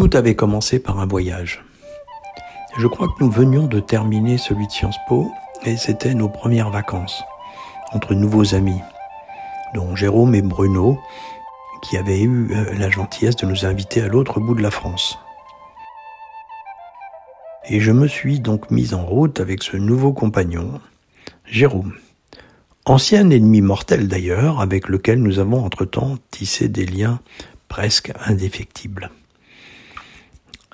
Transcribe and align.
Tout 0.00 0.16
avait 0.16 0.34
commencé 0.34 0.78
par 0.78 0.98
un 0.98 1.04
voyage. 1.04 1.62
Je 2.78 2.86
crois 2.86 3.08
que 3.08 3.22
nous 3.22 3.30
venions 3.30 3.66
de 3.66 3.80
terminer 3.80 4.38
celui 4.38 4.66
de 4.66 4.72
Sciences 4.72 4.96
Po 5.06 5.30
et 5.66 5.76
c'était 5.76 6.14
nos 6.14 6.30
premières 6.30 6.70
vacances 6.70 7.22
entre 7.92 8.14
nouveaux 8.14 8.54
amis, 8.54 8.80
dont 9.74 9.94
Jérôme 9.94 10.34
et 10.34 10.40
Bruno, 10.40 10.98
qui 11.82 11.98
avaient 11.98 12.22
eu 12.22 12.50
euh, 12.50 12.72
la 12.78 12.88
gentillesse 12.88 13.36
de 13.36 13.44
nous 13.44 13.66
inviter 13.66 14.00
à 14.00 14.08
l'autre 14.08 14.40
bout 14.40 14.54
de 14.54 14.62
la 14.62 14.70
France. 14.70 15.18
Et 17.68 17.78
je 17.80 17.92
me 17.92 18.08
suis 18.08 18.40
donc 18.40 18.70
mis 18.70 18.94
en 18.94 19.04
route 19.04 19.38
avec 19.38 19.62
ce 19.62 19.76
nouveau 19.76 20.14
compagnon, 20.14 20.80
Jérôme. 21.44 21.92
Ancien 22.86 23.28
ennemi 23.28 23.60
mortel 23.60 24.08
d'ailleurs, 24.08 24.62
avec 24.62 24.88
lequel 24.88 25.22
nous 25.22 25.40
avons 25.40 25.62
entre-temps 25.62 26.16
tissé 26.30 26.70
des 26.70 26.86
liens 26.86 27.20
presque 27.68 28.12
indéfectibles. 28.24 29.10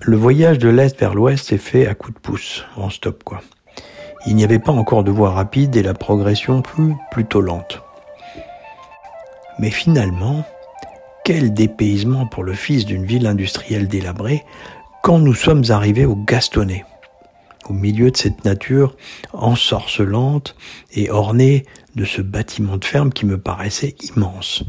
Le 0.02 0.16
voyage 0.16 0.59
de 0.59 0.68
l'Est 0.68 1.00
vers 1.00 1.14
l'Ouest 1.14 1.46
s'est 1.46 1.56
fait 1.56 1.86
à 1.86 1.95
coups 1.95 2.14
de 2.14 2.20
pouce, 2.20 2.64
en 2.77 2.91
stop 2.91 3.24
quoi. 3.24 3.41
Il 4.27 4.37
n'y 4.37 4.45
avait 4.45 4.59
pas 4.59 4.73
encore 4.73 5.04
de 5.04 5.10
voie 5.10 5.30
rapide 5.30 5.74
et 5.74 5.82
la 5.82 5.95
progression 5.95 6.60
plus 6.60 6.95
plutôt 7.10 7.41
lente. 7.41 7.80
Mais 9.59 9.70
finalement, 9.70 10.45
quel 11.24 11.54
dépaysement 11.54 12.27
pour 12.27 12.45
le 12.45 12.52
fils 12.52 12.84
d'une 12.84 13.06
ville 13.06 13.27
industrielle 13.27 13.88
délabrée 13.88 14.45
quand 15.02 15.18
nous 15.18 15.34
sommes 15.34 15.64
arrivés 15.70 16.04
au 16.04 16.15
Gastonnet, 16.15 16.84
au 17.66 17.73
milieu 17.73 18.10
de 18.10 18.18
cette 18.18 18.45
nature 18.45 18.96
ensorcelante 19.32 20.56
et 20.92 21.10
ornée 21.10 21.65
de 21.95 22.04
ce 22.04 22.20
bâtiment 22.20 22.76
de 22.76 22.84
ferme 22.84 23.12
qui 23.12 23.24
me 23.24 23.38
paraissait 23.38 23.95
immense. 24.15 24.62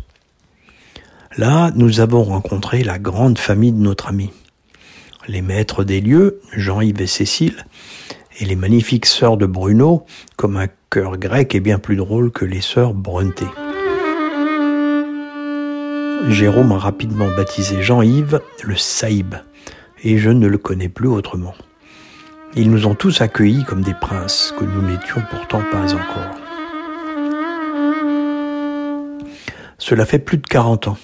Là, 1.35 1.71
nous 1.75 1.99
avons 1.99 2.23
rencontré 2.23 2.81
la 2.83 2.97
grande 2.97 3.37
famille 3.37 3.73
de 3.73 3.81
notre 3.81 4.07
ami 4.07 4.31
les 5.27 5.41
maîtres 5.41 5.83
des 5.83 6.01
lieux, 6.01 6.39
Jean-Yves 6.53 7.01
et 7.01 7.07
Cécile, 7.07 7.65
et 8.39 8.45
les 8.45 8.55
magnifiques 8.55 9.05
sœurs 9.05 9.37
de 9.37 9.45
Bruno, 9.45 10.05
comme 10.35 10.57
un 10.57 10.67
cœur 10.89 11.17
grec 11.17 11.55
est 11.55 11.59
bien 11.59 11.79
plus 11.79 11.95
drôle 11.95 12.31
que 12.31 12.45
les 12.45 12.61
sœurs 12.61 12.93
Bronté. 12.93 13.45
Jérôme 16.29 16.71
a 16.71 16.77
rapidement 16.77 17.29
baptisé 17.35 17.81
Jean-Yves 17.81 18.41
le 18.63 18.75
Saïb, 18.75 19.35
et 20.03 20.17
je 20.17 20.29
ne 20.29 20.47
le 20.47 20.57
connais 20.57 20.89
plus 20.89 21.07
autrement. 21.07 21.53
Ils 22.55 22.71
nous 22.71 22.87
ont 22.87 22.95
tous 22.95 23.21
accueillis 23.21 23.65
comme 23.65 23.81
des 23.81 23.93
princes, 23.93 24.53
que 24.57 24.65
nous 24.65 24.81
n'étions 24.81 25.21
pourtant 25.29 25.61
pas 25.71 25.93
encore. 25.93 26.35
Cela 29.77 30.05
fait 30.05 30.19
plus 30.19 30.37
de 30.37 30.47
40 30.47 30.87
ans, 30.87 30.97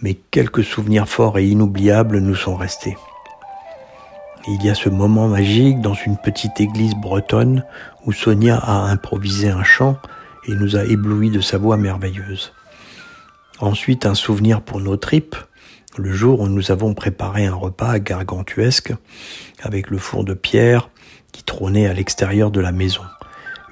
mais 0.00 0.14
quelques 0.14 0.64
souvenirs 0.64 1.08
forts 1.08 1.38
et 1.38 1.46
inoubliables 1.46 2.18
nous 2.18 2.36
sont 2.36 2.56
restés. 2.56 2.96
Il 4.48 4.64
y 4.64 4.70
a 4.70 4.76
ce 4.76 4.88
moment 4.88 5.26
magique 5.26 5.80
dans 5.80 5.94
une 5.94 6.16
petite 6.16 6.60
église 6.60 6.94
bretonne 6.94 7.64
où 8.04 8.12
Sonia 8.12 8.56
a 8.56 8.84
improvisé 8.84 9.50
un 9.50 9.64
chant 9.64 9.98
et 10.46 10.52
nous 10.52 10.76
a 10.76 10.84
éblouis 10.84 11.30
de 11.30 11.40
sa 11.40 11.58
voix 11.58 11.76
merveilleuse. 11.76 12.52
Ensuite, 13.58 14.06
un 14.06 14.14
souvenir 14.14 14.60
pour 14.60 14.78
nos 14.78 14.96
tripes, 14.96 15.34
le 15.98 16.12
jour 16.12 16.40
où 16.40 16.46
nous 16.46 16.70
avons 16.70 16.94
préparé 16.94 17.46
un 17.46 17.54
repas 17.54 17.98
gargantuesque 17.98 18.94
avec 19.62 19.90
le 19.90 19.98
four 19.98 20.22
de 20.22 20.34
pierre 20.34 20.90
qui 21.32 21.42
trônait 21.42 21.88
à 21.88 21.92
l'extérieur 21.92 22.52
de 22.52 22.60
la 22.60 22.70
maison. 22.70 23.02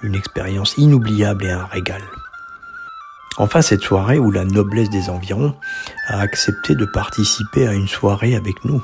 Une 0.03 0.17
expérience 0.17 0.75
inoubliable 0.77 1.45
et 1.45 1.53
un 1.53 1.67
régal. 1.67 2.03
Enfin, 3.37 3.63
cette 3.63 3.83
soirée 3.83 4.19
où 4.19 4.33
la 4.33 4.45
noblesse 4.45 4.91
des 4.91 5.09
environs 5.09 5.55
a 6.09 6.19
accepté 6.19 6.75
de 6.75 6.85
participer 6.85 7.69
à 7.69 7.75
une 7.75 7.89
soirée 7.89 8.35
avec 8.35 8.65
nous 8.65 8.83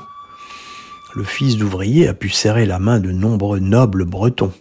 le 1.13 1.23
fils 1.23 1.57
d'ouvrier 1.57 2.07
a 2.07 2.13
pu 2.13 2.29
serrer 2.29 2.65
la 2.65 2.79
main 2.79 2.99
de 2.99 3.11
nombreux 3.11 3.59
nobles 3.59 4.05
bretons. 4.05 4.53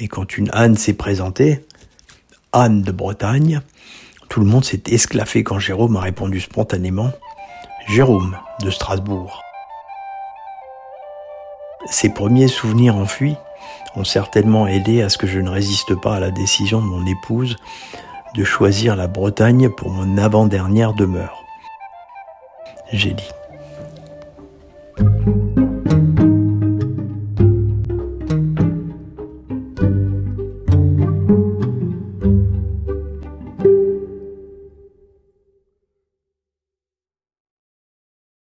Et 0.00 0.08
quand 0.08 0.36
une 0.36 0.50
Anne 0.52 0.76
s'est 0.76 0.94
présentée, 0.94 1.64
Anne 2.52 2.82
de 2.82 2.92
Bretagne, 2.92 3.60
tout 4.28 4.40
le 4.40 4.46
monde 4.46 4.64
s'est 4.64 4.82
esclaffé 4.88 5.44
quand 5.44 5.58
Jérôme 5.58 5.96
a 5.96 6.00
répondu 6.00 6.40
spontanément 6.40 7.10
Jérôme 7.88 8.36
de 8.62 8.70
Strasbourg. 8.70 9.42
Ces 11.86 12.08
premiers 12.08 12.48
souvenirs 12.48 12.96
enfuis 12.96 13.36
ont 13.94 14.04
certainement 14.04 14.66
aidé 14.66 15.02
à 15.02 15.08
ce 15.08 15.18
que 15.18 15.26
je 15.26 15.38
ne 15.38 15.50
résiste 15.50 15.94
pas 16.00 16.16
à 16.16 16.20
la 16.20 16.30
décision 16.30 16.80
de 16.80 16.86
mon 16.86 17.06
épouse 17.06 17.56
de 18.34 18.42
choisir 18.42 18.96
la 18.96 19.06
Bretagne 19.06 19.68
pour 19.68 19.90
mon 19.90 20.18
avant-dernière 20.18 20.94
demeure. 20.94 21.44
J'ai 22.92 23.12
dit. 23.12 23.30